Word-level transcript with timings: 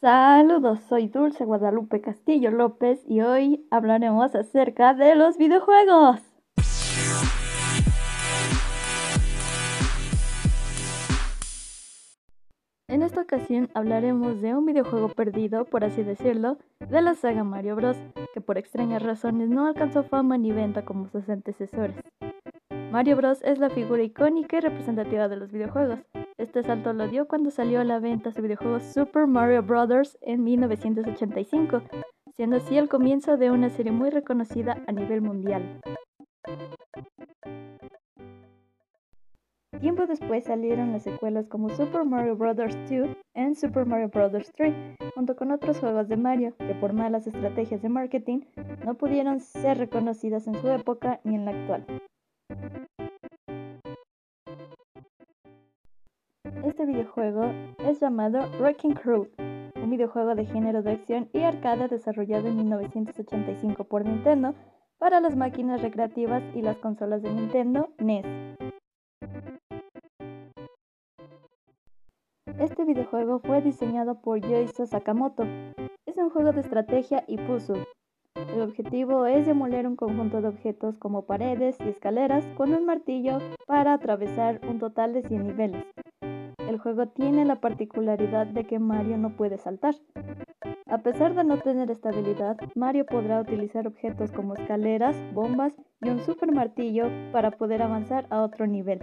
Saludos, 0.00 0.78
soy 0.88 1.08
Dulce 1.08 1.44
Guadalupe 1.44 2.00
Castillo 2.00 2.52
López 2.52 3.02
y 3.04 3.20
hoy 3.20 3.66
hablaremos 3.68 4.32
acerca 4.36 4.94
de 4.94 5.16
los 5.16 5.36
videojuegos. 5.38 6.20
En 12.86 13.02
esta 13.02 13.22
ocasión 13.22 13.70
hablaremos 13.74 14.40
de 14.40 14.54
un 14.54 14.66
videojuego 14.66 15.08
perdido, 15.08 15.64
por 15.64 15.82
así 15.82 16.04
decirlo, 16.04 16.58
de 16.78 17.02
la 17.02 17.14
saga 17.14 17.42
Mario 17.42 17.74
Bros, 17.74 17.96
que 18.32 18.40
por 18.40 18.56
extrañas 18.56 19.02
razones 19.02 19.48
no 19.48 19.66
alcanzó 19.66 20.04
fama 20.04 20.38
ni 20.38 20.52
venta 20.52 20.84
como 20.84 21.08
sus 21.08 21.28
antecesores. 21.28 21.96
Mario 22.92 23.16
Bros 23.16 23.42
es 23.42 23.58
la 23.58 23.68
figura 23.68 24.04
icónica 24.04 24.58
y 24.58 24.60
representativa 24.60 25.26
de 25.26 25.36
los 25.36 25.50
videojuegos, 25.50 25.98
este 26.38 26.62
salto 26.62 26.92
lo 26.92 27.08
dio 27.08 27.26
cuando 27.26 27.50
salió 27.50 27.80
a 27.80 27.84
la 27.84 27.98
venta 27.98 28.30
su 28.30 28.40
videojuego 28.40 28.78
Super 28.78 29.26
Mario 29.26 29.62
Bros. 29.62 30.16
en 30.20 30.44
1985, 30.44 31.82
siendo 32.36 32.56
así 32.56 32.78
el 32.78 32.88
comienzo 32.88 33.36
de 33.36 33.50
una 33.50 33.68
serie 33.70 33.90
muy 33.90 34.10
reconocida 34.10 34.80
a 34.86 34.92
nivel 34.92 35.20
mundial. 35.20 35.80
Tiempo 39.80 40.06
después 40.06 40.44
salieron 40.44 40.92
las 40.92 41.02
secuelas 41.02 41.48
como 41.48 41.70
Super 41.70 42.04
Mario 42.04 42.36
Bros. 42.36 42.56
2 42.56 42.70
y 43.34 43.54
Super 43.56 43.86
Mario 43.86 44.08
Bros. 44.08 44.32
3, 44.56 44.74
junto 45.14 45.34
con 45.34 45.50
otros 45.50 45.80
juegos 45.80 46.08
de 46.08 46.16
Mario 46.16 46.54
que 46.56 46.74
por 46.74 46.92
malas 46.92 47.26
estrategias 47.26 47.82
de 47.82 47.88
marketing 47.88 48.42
no 48.84 48.94
pudieron 48.94 49.40
ser 49.40 49.78
reconocidas 49.78 50.46
en 50.46 50.54
su 50.54 50.68
época 50.68 51.20
ni 51.24 51.34
en 51.34 51.44
la 51.44 51.50
actual. 51.50 51.84
Este 56.78 56.92
videojuego 56.92 57.42
es 57.78 57.98
llamado 57.98 58.38
Wrecking 58.60 58.94
Crew, 58.94 59.26
un 59.82 59.90
videojuego 59.90 60.36
de 60.36 60.46
género 60.46 60.80
de 60.80 60.92
acción 60.92 61.28
y 61.32 61.40
arcade 61.40 61.88
desarrollado 61.88 62.46
en 62.46 62.54
1985 62.54 63.82
por 63.82 64.04
Nintendo 64.04 64.54
para 64.96 65.18
las 65.18 65.34
máquinas 65.34 65.82
recreativas 65.82 66.40
y 66.54 66.62
las 66.62 66.76
consolas 66.78 67.20
de 67.22 67.32
Nintendo 67.32 67.88
NES. 67.98 68.24
Este 72.60 72.84
videojuego 72.84 73.40
fue 73.40 73.60
diseñado 73.60 74.20
por 74.20 74.38
Yoiso 74.38 74.86
Sakamoto. 74.86 75.42
Es 76.06 76.16
un 76.16 76.30
juego 76.30 76.52
de 76.52 76.60
estrategia 76.60 77.24
y 77.26 77.38
puzzle. 77.38 77.84
El 78.54 78.62
objetivo 78.62 79.26
es 79.26 79.46
demoler 79.46 79.84
un 79.84 79.96
conjunto 79.96 80.40
de 80.40 80.46
objetos 80.46 80.96
como 80.96 81.26
paredes 81.26 81.76
y 81.80 81.88
escaleras 81.88 82.46
con 82.56 82.72
un 82.72 82.86
martillo 82.86 83.38
para 83.66 83.94
atravesar 83.94 84.60
un 84.70 84.78
total 84.78 85.12
de 85.12 85.22
100 85.22 85.44
niveles. 85.44 85.84
El 86.78 86.82
juego 86.82 87.08
tiene 87.08 87.44
la 87.44 87.56
particularidad 87.56 88.46
de 88.46 88.62
que 88.62 88.78
Mario 88.78 89.18
no 89.18 89.30
puede 89.30 89.58
saltar. 89.58 89.96
A 90.86 90.98
pesar 90.98 91.34
de 91.34 91.42
no 91.42 91.58
tener 91.58 91.90
estabilidad, 91.90 92.56
Mario 92.76 93.04
podrá 93.04 93.40
utilizar 93.40 93.88
objetos 93.88 94.30
como 94.30 94.54
escaleras, 94.54 95.16
bombas 95.34 95.74
y 96.00 96.08
un 96.08 96.20
super 96.20 96.52
martillo 96.52 97.08
para 97.32 97.50
poder 97.50 97.82
avanzar 97.82 98.28
a 98.30 98.42
otro 98.42 98.68
nivel. 98.68 99.00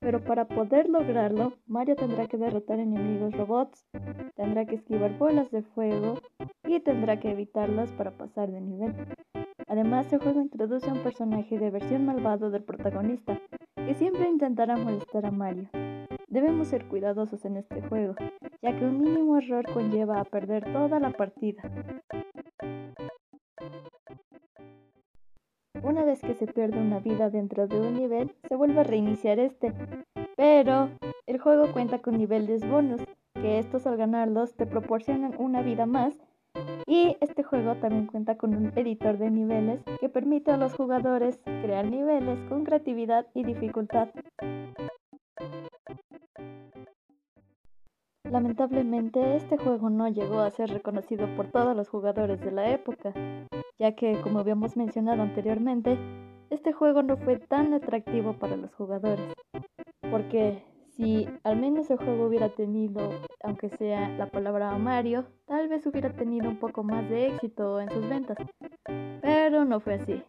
Pero 0.00 0.24
para 0.24 0.46
poder 0.46 0.88
lograrlo, 0.88 1.52
Mario 1.66 1.94
tendrá 1.94 2.26
que 2.26 2.38
derrotar 2.38 2.78
enemigos 2.78 3.36
robots, 3.36 3.86
tendrá 4.34 4.64
que 4.64 4.76
esquivar 4.76 5.18
bolas 5.18 5.50
de 5.50 5.60
fuego 5.60 6.14
y 6.66 6.80
tendrá 6.80 7.20
que 7.20 7.32
evitarlas 7.32 7.92
para 7.92 8.12
pasar 8.12 8.50
de 8.50 8.62
nivel. 8.62 8.94
Además, 9.68 10.10
el 10.14 10.20
juego 10.20 10.40
introduce 10.40 10.90
un 10.90 11.00
personaje 11.00 11.58
de 11.58 11.70
versión 11.70 12.06
malvado 12.06 12.50
del 12.50 12.64
protagonista, 12.64 13.38
que 13.86 13.94
siempre 13.94 14.28
intentará 14.28 14.76
molestar 14.76 15.26
a 15.26 15.30
Mario. 15.30 15.68
Debemos 16.28 16.68
ser 16.68 16.86
cuidadosos 16.86 17.44
en 17.44 17.56
este 17.56 17.80
juego, 17.82 18.14
ya 18.62 18.76
que 18.76 18.84
un 18.84 19.00
mínimo 19.00 19.38
error 19.38 19.64
conlleva 19.72 20.20
a 20.20 20.24
perder 20.24 20.70
toda 20.72 21.00
la 21.00 21.10
partida. 21.10 21.62
Una 25.82 26.04
vez 26.04 26.20
que 26.20 26.34
se 26.34 26.46
pierde 26.46 26.78
una 26.80 26.98
vida 26.98 27.30
dentro 27.30 27.66
de 27.66 27.80
un 27.80 27.94
nivel, 27.94 28.34
se 28.48 28.56
vuelve 28.56 28.80
a 28.80 28.84
reiniciar 28.84 29.38
este, 29.38 29.72
pero 30.36 30.90
el 31.26 31.38
juego 31.38 31.72
cuenta 31.72 32.00
con 32.00 32.18
niveles 32.18 32.68
bonus, 32.68 33.00
que 33.34 33.58
estos 33.58 33.86
al 33.86 33.96
ganarlos 33.96 34.54
te 34.54 34.66
proporcionan 34.66 35.34
una 35.38 35.62
vida 35.62 35.86
más 35.86 36.18
y 36.86 37.16
este 37.20 37.42
juego 37.42 37.76
también 37.76 38.06
cuenta 38.06 38.36
con 38.36 38.54
un 38.54 38.72
editor 38.76 39.18
de 39.18 39.30
niveles 39.30 39.80
que 40.00 40.08
permite 40.08 40.50
a 40.50 40.56
los 40.56 40.74
jugadores 40.74 41.40
crear 41.44 41.86
niveles 41.86 42.38
con 42.48 42.64
creatividad 42.64 43.26
y 43.34 43.44
dificultad. 43.44 44.08
Lamentablemente 48.24 49.36
este 49.36 49.56
juego 49.56 49.88
no 49.88 50.08
llegó 50.08 50.40
a 50.40 50.50
ser 50.50 50.70
reconocido 50.70 51.26
por 51.36 51.50
todos 51.50 51.74
los 51.74 51.88
jugadores 51.88 52.40
de 52.40 52.52
la 52.52 52.70
época, 52.70 53.14
ya 53.78 53.92
que, 53.92 54.20
como 54.20 54.40
habíamos 54.40 54.76
mencionado 54.76 55.22
anteriormente, 55.22 55.96
este 56.50 56.72
juego 56.72 57.02
no 57.02 57.16
fue 57.16 57.38
tan 57.38 57.72
atractivo 57.72 58.34
para 58.34 58.56
los 58.56 58.74
jugadores, 58.74 59.32
porque 60.10 60.62
si 60.98 61.28
al 61.44 61.60
menos 61.60 61.88
el 61.90 61.96
juego 61.98 62.26
hubiera 62.26 62.48
tenido, 62.48 63.12
aunque 63.44 63.68
sea 63.68 64.08
la 64.18 64.26
palabra 64.26 64.76
Mario, 64.78 65.26
tal 65.46 65.68
vez 65.68 65.86
hubiera 65.86 66.10
tenido 66.10 66.48
un 66.48 66.56
poco 66.56 66.82
más 66.82 67.08
de 67.08 67.28
éxito 67.28 67.80
en 67.80 67.88
sus 67.88 68.08
ventas. 68.08 68.36
Pero 69.22 69.64
no 69.64 69.78
fue 69.78 69.94
así. 69.94 70.20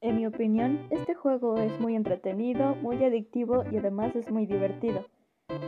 En 0.00 0.16
mi 0.16 0.26
opinión, 0.26 0.88
este 0.90 1.14
juego 1.14 1.56
es 1.56 1.78
muy 1.78 1.94
entretenido, 1.94 2.74
muy 2.74 3.02
adictivo 3.04 3.62
y 3.70 3.76
además 3.76 4.16
es 4.16 4.32
muy 4.32 4.44
divertido. 4.44 5.06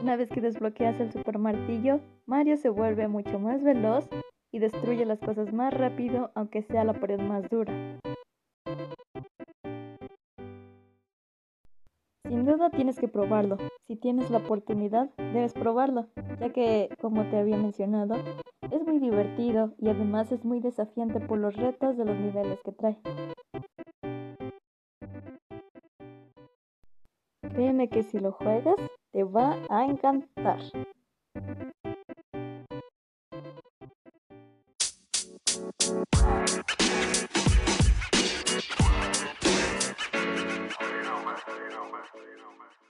Una 0.02 0.16
vez 0.16 0.30
que 0.30 0.40
desbloqueas 0.40 0.98
el 0.98 1.12
super 1.12 1.38
martillo, 1.38 2.00
Mario 2.26 2.56
se 2.56 2.70
vuelve 2.70 3.06
mucho 3.06 3.38
más 3.38 3.62
veloz 3.62 4.08
y 4.50 4.58
destruye 4.58 5.06
las 5.06 5.20
cosas 5.20 5.52
más 5.52 5.72
rápido 5.72 6.32
aunque 6.34 6.62
sea 6.62 6.82
la 6.82 6.94
pared 6.94 7.20
más 7.20 7.48
dura. 7.48 7.72
Sin 12.30 12.44
duda 12.44 12.70
tienes 12.70 12.96
que 12.96 13.08
probarlo. 13.08 13.56
Si 13.88 13.96
tienes 13.96 14.30
la 14.30 14.38
oportunidad, 14.38 15.10
debes 15.34 15.52
probarlo, 15.52 16.06
ya 16.38 16.50
que, 16.50 16.88
como 17.00 17.28
te 17.28 17.36
había 17.36 17.56
mencionado, 17.56 18.14
es 18.70 18.86
muy 18.86 19.00
divertido 19.00 19.74
y 19.78 19.88
además 19.88 20.30
es 20.30 20.44
muy 20.44 20.60
desafiante 20.60 21.18
por 21.18 21.38
los 21.38 21.56
retos 21.56 21.96
de 21.96 22.04
los 22.04 22.16
niveles 22.16 22.60
que 22.62 22.70
trae. 22.70 22.96
Créeme 27.52 27.88
que 27.88 28.04
si 28.04 28.20
lo 28.20 28.30
juegas, 28.30 28.76
te 29.10 29.24
va 29.24 29.56
a 29.68 29.86
encantar. 29.86 30.60
you 41.64 41.70
know, 41.70 41.84
man. 41.92 42.89